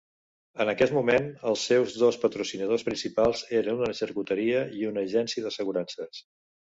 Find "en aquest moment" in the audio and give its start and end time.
0.63-1.25